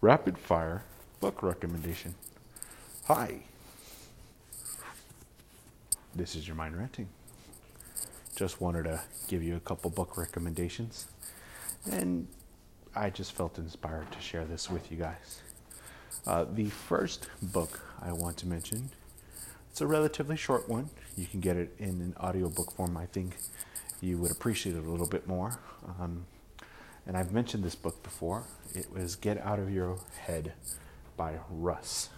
rapid 0.00 0.38
fire 0.38 0.82
book 1.20 1.42
recommendation. 1.42 2.14
Hi, 3.06 3.40
this 6.14 6.36
is 6.36 6.46
your 6.46 6.54
mind 6.54 6.76
ranting. 6.76 7.08
Just 8.36 8.60
wanted 8.60 8.84
to 8.84 9.00
give 9.26 9.42
you 9.42 9.56
a 9.56 9.60
couple 9.60 9.90
book 9.90 10.16
recommendations, 10.16 11.08
and 11.90 12.28
I 12.94 13.10
just 13.10 13.32
felt 13.32 13.58
inspired 13.58 14.12
to 14.12 14.20
share 14.20 14.44
this 14.44 14.70
with 14.70 14.92
you 14.92 14.98
guys. 14.98 15.42
Uh, 16.26 16.44
the 16.52 16.70
first 16.70 17.28
book 17.42 17.80
I 18.00 18.12
want 18.12 18.36
to 18.38 18.46
mention, 18.46 18.90
it's 19.70 19.80
a 19.80 19.86
relatively 19.86 20.36
short 20.36 20.68
one. 20.68 20.90
You 21.16 21.26
can 21.26 21.40
get 21.40 21.56
it 21.56 21.74
in 21.78 22.00
an 22.00 22.14
audiobook 22.20 22.70
form. 22.72 22.96
I 22.96 23.06
think 23.06 23.36
you 24.00 24.18
would 24.18 24.30
appreciate 24.30 24.76
it 24.76 24.84
a 24.84 24.90
little 24.90 25.08
bit 25.08 25.26
more. 25.26 25.58
Um, 25.98 26.26
and 27.08 27.16
I've 27.16 27.32
mentioned 27.32 27.64
this 27.64 27.74
book 27.74 28.02
before. 28.02 28.44
It 28.74 28.92
was 28.92 29.16
Get 29.16 29.38
Out 29.38 29.58
of 29.58 29.72
Your 29.72 29.98
Head 30.20 30.52
by 31.16 31.38
Russ, 31.48 32.10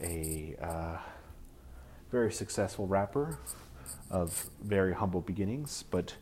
a 0.00 0.56
uh, 0.62 0.96
very 2.10 2.32
successful 2.32 2.86
rapper 2.86 3.38
of 4.10 4.48
very 4.62 4.94
humble 4.94 5.20
beginnings, 5.20 5.84
but 5.90 6.14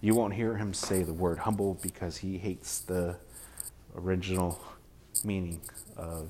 you 0.00 0.16
won't 0.16 0.34
hear 0.34 0.56
him 0.56 0.74
say 0.74 1.04
the 1.04 1.12
word 1.12 1.38
humble 1.38 1.78
because 1.80 2.16
he 2.16 2.38
hates 2.38 2.80
the 2.80 3.16
original 3.96 4.60
meaning 5.24 5.60
of 5.96 6.28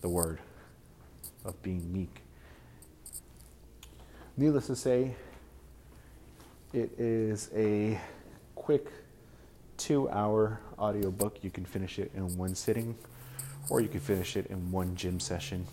the 0.00 0.08
word 0.08 0.40
of 1.44 1.62
being 1.62 1.92
meek. 1.92 2.22
Needless 4.36 4.66
to 4.66 4.74
say, 4.74 5.14
it 6.72 6.90
is 6.98 7.48
a 7.54 8.00
quick 8.56 8.88
two 9.78 10.10
hour 10.10 10.60
audiobook. 10.78 11.42
You 11.42 11.50
can 11.50 11.64
finish 11.64 11.98
it 11.98 12.10
in 12.14 12.36
one 12.36 12.54
sitting, 12.54 12.94
or 13.70 13.80
you 13.80 13.88
can 13.88 14.00
finish 14.00 14.36
it 14.36 14.46
in 14.48 14.70
one 14.70 14.94
gym 14.94 15.18
session. 15.18 15.66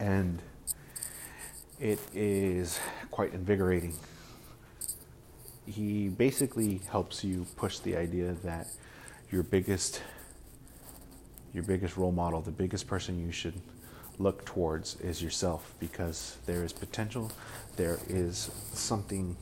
And 0.00 0.42
it 1.78 2.00
is 2.14 2.80
quite 3.10 3.32
invigorating. 3.32 3.94
He 5.66 6.08
basically 6.08 6.80
helps 6.90 7.22
you 7.22 7.46
push 7.56 7.78
the 7.78 7.96
idea 7.96 8.32
that 8.44 8.66
your 9.30 9.44
biggest 9.44 10.02
your 11.52 11.64
biggest 11.64 11.96
role 11.96 12.12
model, 12.12 12.40
the 12.40 12.50
biggest 12.50 12.86
person 12.86 13.18
you 13.24 13.32
should 13.32 13.60
look 14.18 14.44
towards 14.44 15.00
is 15.00 15.22
yourself 15.22 15.74
because 15.80 16.36
there 16.46 16.62
is 16.62 16.72
potential, 16.72 17.32
there 17.76 17.98
is 18.08 18.50
something 18.72 19.36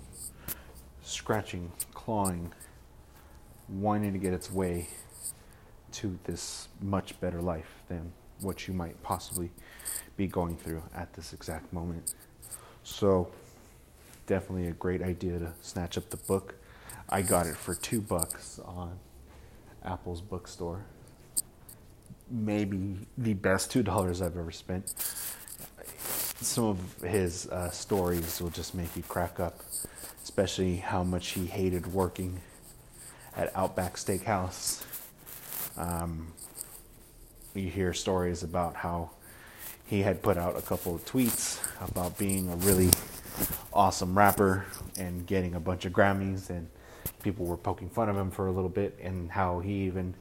scratching, 1.03 1.71
clawing, 1.93 2.51
wanting 3.69 4.13
to 4.13 4.19
get 4.19 4.33
its 4.33 4.51
way 4.51 4.89
to 5.93 6.19
this 6.25 6.69
much 6.81 7.19
better 7.21 7.41
life 7.41 7.83
than 7.89 8.13
what 8.41 8.69
you 8.69 8.75
might 8.75 9.03
possibly 9.03 9.51
be 10.17 10.27
going 10.27 10.57
through 10.57 10.83
at 10.95 11.13
this 11.15 11.33
exact 11.33 11.73
moment. 11.73 12.15
So, 12.83 13.31
definitely 14.27 14.69
a 14.69 14.73
great 14.73 15.03
idea 15.03 15.39
to 15.39 15.53
snatch 15.63 15.99
up 15.99 16.11
the 16.11 16.17
book. 16.17 16.55
I 17.09 17.23
got 17.23 17.47
it 17.47 17.57
for 17.57 17.75
two 17.75 18.01
bucks 18.01 18.61
on 18.65 18.99
Apple's 19.85 20.21
bookstore. 20.21 20.85
Maybe 22.31 22.99
the 23.17 23.35
best 23.35 23.71
two 23.71 23.83
dollars 23.83 24.21
I've 24.21 24.37
ever 24.37 24.51
spent. 24.51 24.95
Some 26.41 26.65
of 26.65 27.03
his 27.03 27.49
uh, 27.49 27.71
stories 27.71 28.41
will 28.41 28.51
just 28.51 28.75
make 28.75 28.95
you 28.97 29.03
crack 29.03 29.41
up, 29.41 29.61
especially 30.23 30.77
how 30.77 31.03
much 31.03 31.29
he 31.31 31.47
hated 31.47 31.93
working 31.93 32.41
at 33.39 33.57
Outback 33.57 33.95
Steakhouse. 33.95 34.85
Um, 35.77 36.33
you 37.55 37.71
hear 37.71 37.95
stories 37.95 38.43
about 38.43 38.75
how 38.75 39.11
he 39.87 40.03
had 40.03 40.21
put 40.23 40.37
out 40.37 40.59
a 40.59 40.61
couple 40.61 40.95
of 40.95 41.05
tweets 41.07 41.65
about 41.89 42.19
being 42.19 42.51
a 42.51 42.57
really 42.57 42.91
awesome 43.73 44.19
rapper 44.19 44.67
and 44.99 45.25
getting 45.27 45.55
a 45.55 45.61
bunch 45.61 45.85
of 45.85 45.93
Grammys, 45.93 46.51
and 46.51 46.69
people 47.23 47.47
were 47.47 47.57
poking 47.57 47.89
fun 47.89 48.09
of 48.09 48.17
him 48.17 48.31
for 48.31 48.49
a 48.49 48.53
little 48.53 48.69
bit, 48.69 48.99
and 49.01 49.31
how 49.31 49.61
he 49.61 49.85
even 49.85 50.15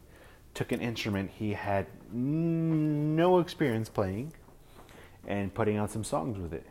took 0.54 0.72
an 0.72 0.80
instrument 0.80 1.30
he 1.32 1.54
had 1.54 1.88
no 2.12 3.40
experience 3.40 3.90
playing 3.90 4.32
and 5.28 5.54
putting 5.54 5.78
out 5.78 5.90
some 5.90 6.04
songs 6.04 6.38
with 6.38 6.54
it. 6.54 6.66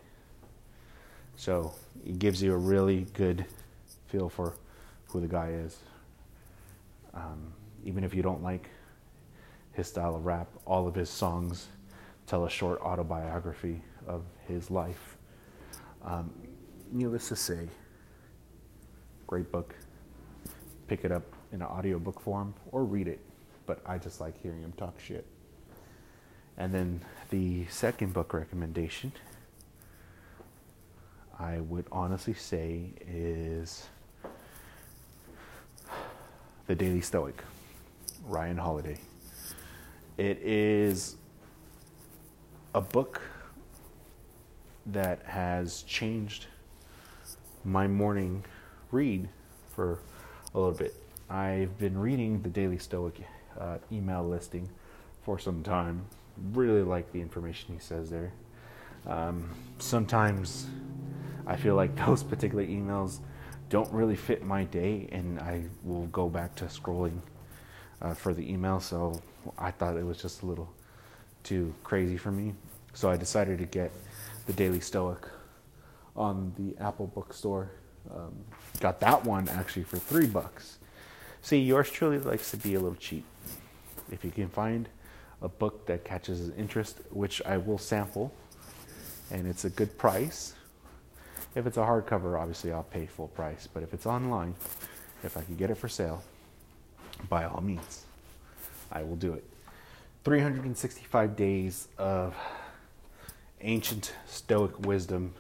So 1.36 1.74
it 2.04 2.18
gives 2.20 2.40
you 2.40 2.54
a 2.54 2.56
really 2.56 3.06
good 3.14 3.44
feel 4.06 4.28
for 4.28 4.54
who 5.08 5.20
the 5.20 5.28
guy 5.28 5.50
is. 5.50 5.76
Um, 7.16 7.52
even 7.84 8.04
if 8.04 8.14
you 8.14 8.22
don't 8.22 8.42
like 8.42 8.68
his 9.72 9.88
style 9.88 10.14
of 10.14 10.24
rap, 10.26 10.48
all 10.66 10.86
of 10.86 10.94
his 10.94 11.08
songs 11.08 11.66
tell 12.26 12.44
a 12.44 12.50
short 12.50 12.80
autobiography 12.80 13.80
of 14.06 14.22
his 14.46 14.70
life. 14.70 15.16
Um, 16.04 16.30
needless 16.92 17.28
to 17.28 17.36
say, 17.36 17.68
great 19.26 19.50
book. 19.50 19.74
Pick 20.88 21.04
it 21.04 21.10
up 21.10 21.24
in 21.52 21.62
an 21.62 21.66
audiobook 21.66 22.20
form 22.20 22.54
or 22.70 22.84
read 22.84 23.08
it, 23.08 23.20
but 23.64 23.80
I 23.86 23.98
just 23.98 24.20
like 24.20 24.40
hearing 24.42 24.62
him 24.62 24.72
talk 24.76 25.00
shit. 25.00 25.26
And 26.58 26.72
then 26.72 27.00
the 27.30 27.66
second 27.66 28.12
book 28.12 28.32
recommendation, 28.32 29.12
I 31.38 31.60
would 31.60 31.86
honestly 31.92 32.34
say, 32.34 32.92
is 33.06 33.88
The 36.66 36.74
Daily 36.74 37.00
Stoic, 37.00 37.44
Ryan 38.26 38.56
Holiday. 38.56 38.98
It 40.18 40.38
is 40.42 41.14
a 42.74 42.80
book 42.80 43.22
that 44.86 45.22
has 45.26 45.82
changed 45.82 46.46
my 47.64 47.86
morning 47.86 48.44
read 48.90 49.28
for 49.76 50.00
a 50.54 50.58
little 50.58 50.74
bit. 50.74 50.92
I've 51.30 51.78
been 51.78 51.96
reading 51.96 52.42
the 52.42 52.48
Daily 52.48 52.78
Stoic 52.78 53.20
uh, 53.60 53.78
email 53.92 54.28
listing 54.28 54.68
for 55.22 55.38
some 55.38 55.62
time. 55.62 56.04
Really 56.52 56.82
like 56.82 57.12
the 57.12 57.20
information 57.20 57.74
he 57.74 57.78
says 57.78 58.10
there. 58.10 58.32
Um, 59.06 59.50
sometimes 59.78 60.66
I 61.46 61.54
feel 61.54 61.76
like 61.76 61.94
those 62.06 62.24
particular 62.24 62.66
emails 62.66 63.20
don't 63.68 63.90
really 63.92 64.16
fit 64.16 64.44
my 64.44 64.64
day, 64.64 65.08
and 65.12 65.38
I 65.40 65.64
will 65.82 66.06
go 66.06 66.28
back 66.28 66.54
to 66.56 66.66
scrolling 66.66 67.18
uh, 68.00 68.14
for 68.14 68.32
the 68.32 68.50
email. 68.50 68.80
So 68.80 69.20
I 69.58 69.70
thought 69.70 69.96
it 69.96 70.04
was 70.04 70.20
just 70.20 70.42
a 70.42 70.46
little 70.46 70.72
too 71.42 71.74
crazy 71.82 72.16
for 72.16 72.30
me. 72.30 72.54
So 72.94 73.10
I 73.10 73.16
decided 73.16 73.58
to 73.58 73.66
get 73.66 73.92
the 74.46 74.52
Daily 74.52 74.80
Stoic 74.80 75.28
on 76.14 76.52
the 76.56 76.82
Apple 76.82 77.06
Bookstore. 77.08 77.70
Um, 78.10 78.34
got 78.80 79.00
that 79.00 79.24
one 79.24 79.48
actually 79.48 79.82
for 79.82 79.98
three 79.98 80.26
bucks. 80.26 80.78
See, 81.42 81.58
yours 81.58 81.90
truly 81.90 82.18
likes 82.18 82.50
to 82.52 82.56
be 82.56 82.74
a 82.74 82.80
little 82.80 82.96
cheap. 82.96 83.24
If 84.10 84.24
you 84.24 84.30
can 84.30 84.48
find 84.48 84.88
a 85.42 85.48
book 85.48 85.86
that 85.86 86.04
catches 86.04 86.38
his 86.38 86.50
interest, 86.50 87.00
which 87.10 87.42
I 87.44 87.58
will 87.58 87.78
sample, 87.78 88.32
and 89.30 89.46
it's 89.46 89.64
a 89.64 89.70
good 89.70 89.98
price. 89.98 90.54
If 91.56 91.66
it's 91.66 91.78
a 91.78 91.80
hardcover, 91.80 92.38
obviously 92.38 92.70
I'll 92.70 92.82
pay 92.82 93.06
full 93.06 93.28
price. 93.28 93.66
But 93.66 93.82
if 93.82 93.94
it's 93.94 94.04
online, 94.04 94.54
if 95.24 95.38
I 95.38 95.42
can 95.42 95.56
get 95.56 95.70
it 95.70 95.76
for 95.78 95.88
sale, 95.88 96.22
by 97.30 97.44
all 97.44 97.62
means, 97.62 98.04
I 98.92 99.02
will 99.02 99.16
do 99.16 99.32
it. 99.32 99.42
365 100.24 101.34
days 101.34 101.88
of 101.96 102.36
ancient 103.62 104.12
Stoic 104.26 104.78
wisdom 104.86 105.32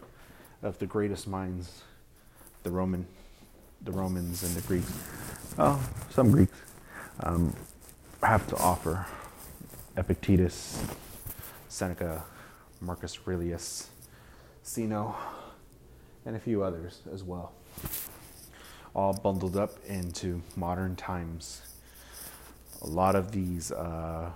of 0.62 0.78
the 0.78 0.86
greatest 0.86 1.28
minds, 1.28 1.82
the 2.62 2.70
Roman, 2.70 3.06
the 3.82 3.92
Romans 3.92 4.42
and 4.42 4.54
the 4.54 4.66
Greeks. 4.66 4.90
Oh, 5.58 5.86
some 6.08 6.30
Greeks 6.30 6.56
um, 7.20 7.54
have 8.22 8.46
to 8.46 8.56
offer 8.56 9.04
Epictetus, 9.98 10.82
Seneca, 11.68 12.24
Marcus 12.80 13.18
Aurelius, 13.26 13.90
Zeno, 14.64 15.14
and 16.26 16.36
a 16.36 16.40
few 16.40 16.62
others 16.62 17.00
as 17.12 17.22
well. 17.22 17.52
All 18.94 19.14
bundled 19.14 19.56
up 19.56 19.72
into 19.86 20.42
modern 20.56 20.96
times. 20.96 21.62
A 22.82 22.86
lot 22.86 23.14
of 23.14 23.32
these 23.32 23.72
uh, 23.72 24.30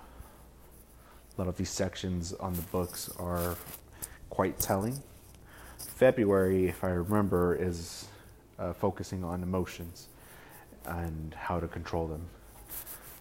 a 1.37 1.41
lot 1.41 1.47
of 1.47 1.57
these 1.57 1.69
sections 1.69 2.33
on 2.33 2.53
the 2.53 2.61
books 2.63 3.09
are 3.17 3.55
quite 4.29 4.59
telling. 4.59 5.01
February, 5.77 6.67
if 6.67 6.83
I 6.83 6.89
remember, 6.89 7.55
is 7.55 8.07
uh, 8.59 8.73
focusing 8.73 9.23
on 9.23 9.41
emotions 9.43 10.07
and 10.85 11.33
how 11.33 11.59
to 11.59 11.67
control 11.67 12.07
them. 12.07 12.25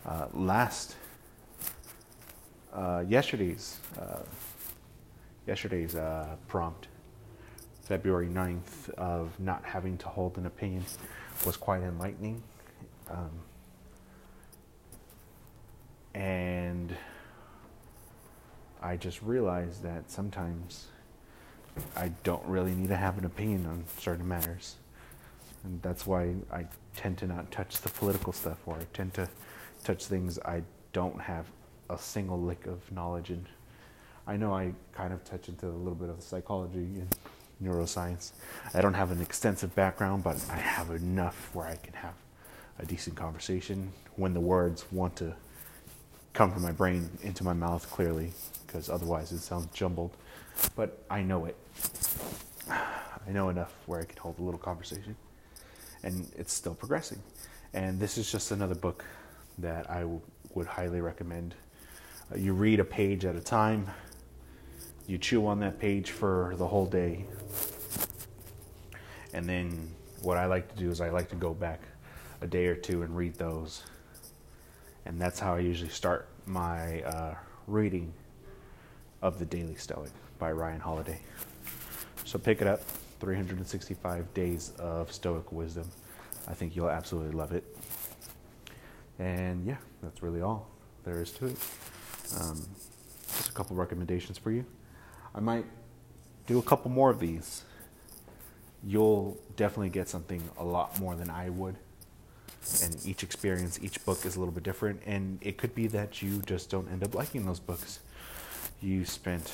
Uh, 0.05 0.27
last, 0.33 0.97
uh, 2.73 3.05
yesterday's, 3.07 3.79
uh, 3.99 4.21
yesterday's 5.47 5.95
uh, 5.95 6.37
prompt, 6.49 6.89
February 7.91 8.29
9th, 8.29 8.89
of 8.91 9.29
not 9.41 9.65
having 9.65 9.99
to 9.99 10.07
hold 10.07 10.39
an 10.39 10.47
opinion 10.47 10.85
was 11.45 11.57
quite 11.57 11.83
enlightening. 11.83 12.41
Um, 13.11 13.31
And 16.15 16.97
I 18.81 18.97
just 18.97 19.21
realized 19.23 19.83
that 19.83 20.09
sometimes 20.09 20.87
I 21.97 22.13
don't 22.23 22.45
really 22.47 22.75
need 22.77 22.91
to 22.91 22.97
have 22.97 23.19
an 23.19 23.25
opinion 23.25 23.67
on 23.67 23.85
certain 23.99 24.29
matters. 24.29 24.77
And 25.65 25.83
that's 25.83 26.07
why 26.07 26.35
I 26.53 26.67
tend 26.95 27.19
to 27.19 27.27
not 27.27 27.51
touch 27.51 27.81
the 27.81 27.89
political 27.89 28.33
stuff, 28.33 28.59
or 28.67 28.77
I 28.77 28.85
tend 28.93 29.15
to 29.15 29.29
touch 29.83 30.07
things 30.07 30.39
I 30.45 30.63
don't 30.93 31.21
have 31.21 31.47
a 31.89 31.99
single 31.99 32.41
lick 32.41 32.67
of 32.67 32.93
knowledge 32.93 33.31
in. 33.31 33.47
I 34.29 34.37
know 34.37 34.55
I 34.55 34.75
kind 34.93 35.13
of 35.13 35.25
touch 35.25 35.49
into 35.49 35.67
a 35.67 35.79
little 35.85 35.97
bit 35.97 36.09
of 36.09 36.23
psychology 36.23 36.79
and 36.79 37.17
neuroscience. 37.63 38.33
I 38.75 38.81
don't 38.81 38.95
have 38.95 39.11
an 39.11 39.21
extensive 39.21 39.75
background, 39.75 40.25
but 40.25 40.43
I 40.51 40.57
have 40.57 40.91
enough 40.91 41.51
where 41.55 41.67
I 41.67 41.77
can 41.77 41.95
have 41.95 42.15
a 42.79 42.87
decent 42.87 43.17
conversation 43.17 43.93
when 44.17 44.35
the 44.35 44.41
words 44.41 44.85
want 44.91 45.17
to 45.17 45.35
come 46.33 46.53
from 46.53 46.63
my 46.63 46.73
brain 46.73 47.11
into 47.23 47.45
my 47.45 47.53
mouth 47.53 47.91
clearly, 47.91 48.33
because 48.67 48.89
otherwise 48.89 49.33
it 49.33 49.41
sounds 49.41 49.67
jumbled. 49.75 50.17
But 50.77 51.03
I 51.11 51.23
know 51.23 51.47
it. 51.47 51.57
I 52.71 53.31
know 53.33 53.49
enough 53.49 53.75
where 53.87 54.01
I 54.01 54.05
can 54.05 54.17
hold 54.19 54.39
a 54.39 54.43
little 54.43 54.59
conversation, 54.59 55.17
and 56.03 56.27
it's 56.37 56.53
still 56.53 56.75
progressing. 56.75 57.19
And 57.75 58.01
this 58.01 58.19
is 58.19 58.31
just 58.31 58.51
another 58.51 58.75
book 58.75 59.05
that 59.59 59.89
I 59.91 60.01
w- 60.01 60.21
would 60.55 60.67
highly 60.67 61.01
recommend. 61.01 61.55
Uh, 62.33 62.39
you 62.39 62.53
read 62.53 62.81
a 62.81 62.85
page 62.85 63.25
at 63.25 63.37
a 63.37 63.41
time. 63.41 63.87
You 65.11 65.19
chew 65.19 65.49
on 65.49 65.59
that 65.59 65.81
page 65.81 66.13
for 66.13 66.55
the 66.57 66.69
whole 66.69 66.87
day. 66.87 67.25
And 69.33 69.45
then 69.45 69.91
what 70.23 70.37
I 70.37 70.47
like 70.47 70.73
to 70.73 70.77
do 70.77 70.89
is 70.89 71.01
I 71.01 71.11
like 71.11 71.29
to 71.31 71.35
go 71.35 71.53
back 71.53 71.81
a 72.43 72.47
day 72.47 72.67
or 72.67 72.77
two 72.77 73.03
and 73.03 73.17
read 73.17 73.35
those. 73.35 73.83
And 75.07 75.21
that's 75.21 75.41
how 75.41 75.57
I 75.57 75.59
usually 75.59 75.91
start 75.91 76.29
my 76.47 77.03
uh, 77.03 77.35
reading 77.67 78.13
of 79.21 79.41
The 79.41 79.47
Daily 79.47 79.75
Stoic 79.75 80.13
by 80.39 80.53
Ryan 80.53 80.79
Holiday. 80.79 81.21
So 82.25 82.39
pick 82.39 82.61
it 82.61 82.69
up 82.69 82.81
365 83.19 84.33
Days 84.33 84.75
of 84.79 85.13
Stoic 85.13 85.51
Wisdom. 85.51 85.91
I 86.47 86.55
think 86.55 86.77
you'll 86.77 86.89
absolutely 86.89 87.33
love 87.33 87.51
it. 87.51 87.65
And 89.19 89.67
yeah, 89.67 89.79
that's 90.05 90.23
really 90.23 90.41
all 90.41 90.69
there 91.03 91.21
is 91.21 91.33
to 91.33 91.47
it. 91.47 91.59
Um, 92.41 92.65
just 93.27 93.49
a 93.49 93.53
couple 93.53 93.75
recommendations 93.75 94.39
for 94.39 94.53
you. 94.53 94.65
I 95.35 95.41
might 95.41 95.65
do 96.47 96.59
a 96.59 96.63
couple 96.63 96.91
more 96.91 97.11
of 97.11 97.21
these. 97.21 97.65
You'll 98.83 99.39
definitely 99.57 99.91
get 99.91 100.09
something 100.09 100.43
a 100.59 100.65
lot 100.65 100.99
more 100.99 101.15
than 101.15 101.31
I 101.31 101.51
would. 101.51 101.77
And 102.83 102.97
each 103.07 103.23
experience, 103.23 103.79
each 103.83 104.05
book 104.05 104.25
is 104.27 104.37
a 104.37 104.39
little 104.39 104.53
bit 104.53 104.65
different. 104.65 105.03
And 105.07 105.39
it 105.41 105.59
could 105.59 105.75
be 105.75 105.87
that 105.89 106.23
you 106.23 106.41
just 106.43 106.71
don't 106.71 106.91
end 106.91 107.05
up 107.05 107.15
liking 107.15 107.47
those 107.47 107.61
books. 107.61 108.01
You 108.83 109.05
spent 109.05 109.53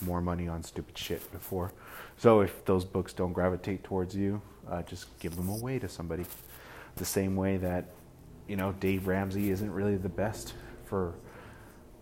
more 0.00 0.20
money 0.20 0.48
on 0.48 0.62
stupid 0.62 0.96
shit 0.96 1.30
before. 1.32 1.72
So 2.16 2.40
if 2.40 2.64
those 2.64 2.84
books 2.84 3.12
don't 3.12 3.32
gravitate 3.32 3.84
towards 3.84 4.14
you, 4.14 4.40
uh, 4.68 4.82
just 4.82 5.18
give 5.18 5.36
them 5.36 5.48
away 5.48 5.78
to 5.78 5.88
somebody. 5.88 6.24
The 6.96 7.04
same 7.04 7.36
way 7.36 7.56
that, 7.58 7.86
you 8.46 8.56
know, 8.56 8.72
Dave 8.72 9.06
Ramsey 9.06 9.50
isn't 9.50 9.70
really 9.72 9.96
the 9.96 10.08
best 10.08 10.54
for 10.84 11.14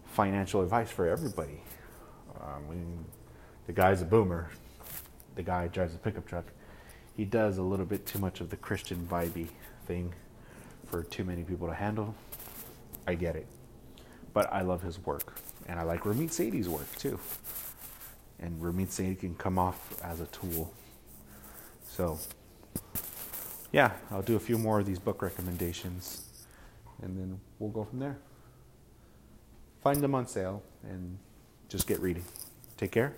financial 0.07 0.63
advice 0.63 0.91
for 0.91 1.09
everybody. 1.09 1.63
Um, 2.51 2.65
I 2.69 2.75
mean, 2.75 3.05
the 3.67 3.73
guy's 3.73 4.03
a 4.03 4.05
boomer. 4.05 4.51
The 5.37 5.43
guy 5.43 5.69
drives 5.69 5.95
a 5.95 5.99
pickup 5.99 6.27
truck. 6.27 6.47
He 7.17 7.25
does 7.25 7.59
a 7.59 7.63
little 7.63 7.87
bit 7.87 8.07
too 8.07 8.19
much 8.19 8.41
of 8.41 8.51
the 8.51 8.57
Christian 8.57 9.07
vibey 9.11 9.49
thing 9.87 10.13
for 10.87 11.03
too 11.03 11.25
many 11.25 11.43
people 11.43 11.69
to 11.69 11.75
handle. 11.75 12.15
I 13.07 13.15
get 13.15 13.37
it. 13.37 13.47
But 14.33 14.53
I 14.53 14.63
love 14.63 14.83
his 14.83 15.05
work. 15.05 15.39
And 15.67 15.79
I 15.79 15.83
like 15.83 16.03
Ramit 16.03 16.31
Sethi's 16.31 16.69
work 16.69 16.91
too. 16.97 17.19
And 18.39 18.61
Ramit 18.61 18.89
Sethi 18.89 19.19
can 19.19 19.35
come 19.35 19.59
off 19.59 20.03
as 20.03 20.21
a 20.21 20.27
tool. 20.27 20.73
So, 21.89 22.19
yeah, 23.73 23.93
I'll 24.11 24.23
do 24.23 24.37
a 24.37 24.41
few 24.41 24.57
more 24.57 24.81
of 24.81 24.87
these 24.87 24.99
book 24.99 25.23
recommendations. 25.23 26.23
And 27.03 27.19
then 27.19 27.41
we'll 27.59 27.71
go 27.71 27.85
from 27.85 27.99
there. 27.99 28.19
Find 29.83 30.01
them 30.01 30.15
on 30.15 30.27
sale 30.27 30.63
and 30.83 31.19
just 31.71 31.87
get 31.87 32.01
reading. 32.01 32.25
Take 32.77 32.91
care. 32.91 33.15